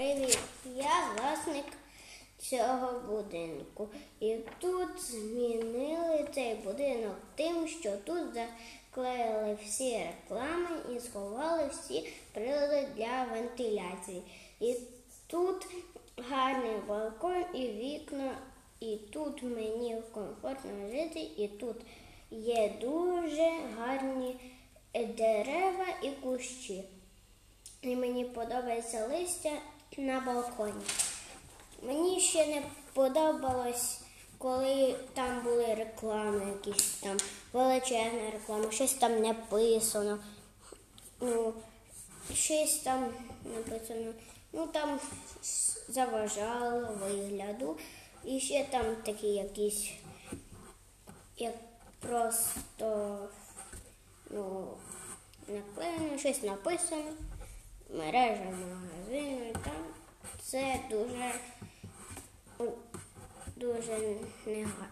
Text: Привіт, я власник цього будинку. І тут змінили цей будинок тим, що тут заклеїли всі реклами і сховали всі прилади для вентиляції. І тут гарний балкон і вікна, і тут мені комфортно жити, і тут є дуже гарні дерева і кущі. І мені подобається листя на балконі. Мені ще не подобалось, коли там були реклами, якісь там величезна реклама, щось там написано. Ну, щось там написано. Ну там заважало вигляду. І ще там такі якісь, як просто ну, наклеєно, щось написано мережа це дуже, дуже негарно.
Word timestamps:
Привіт, 0.00 0.38
я 0.76 1.12
власник 1.16 1.64
цього 2.38 3.00
будинку. 3.00 3.88
І 4.20 4.36
тут 4.58 4.88
змінили 4.98 6.28
цей 6.34 6.54
будинок 6.54 7.16
тим, 7.34 7.68
що 7.68 7.96
тут 7.96 8.22
заклеїли 8.34 9.58
всі 9.64 9.98
реклами 9.98 10.68
і 10.96 11.00
сховали 11.00 11.68
всі 11.68 12.12
прилади 12.32 12.88
для 12.96 13.24
вентиляції. 13.32 14.22
І 14.60 14.76
тут 15.26 15.66
гарний 16.16 16.76
балкон 16.88 17.44
і 17.54 17.66
вікна, 17.66 18.38
і 18.80 18.96
тут 18.96 19.42
мені 19.42 19.96
комфортно 20.12 20.90
жити, 20.90 21.20
і 21.36 21.48
тут 21.48 21.76
є 22.30 22.72
дуже 22.80 23.50
гарні 23.78 24.36
дерева 24.94 25.86
і 26.02 26.10
кущі. 26.10 26.84
І 27.82 27.96
мені 27.96 28.24
подобається 28.24 29.06
листя 29.06 29.50
на 29.98 30.20
балконі. 30.20 30.84
Мені 31.82 32.20
ще 32.20 32.46
не 32.46 32.62
подобалось, 32.94 34.00
коли 34.38 34.96
там 35.14 35.40
були 35.42 35.74
реклами, 35.74 36.46
якісь 36.46 36.90
там 36.90 37.16
величезна 37.52 38.30
реклама, 38.32 38.70
щось 38.70 38.94
там 38.94 39.22
написано. 39.22 40.18
Ну, 41.20 41.54
щось 42.34 42.78
там 42.78 43.14
написано. 43.44 44.12
Ну 44.52 44.66
там 44.66 45.00
заважало 45.88 46.88
вигляду. 47.00 47.76
І 48.24 48.40
ще 48.40 48.64
там 48.64 48.96
такі 49.04 49.26
якісь, 49.26 49.92
як 51.36 51.54
просто 52.00 53.18
ну, 54.30 54.68
наклеєно, 55.48 56.18
щось 56.18 56.42
написано 56.42 57.12
мережа 57.90 58.52
це 60.50 60.80
дуже, 60.90 61.32
дуже 63.56 64.16
негарно. 64.46 64.86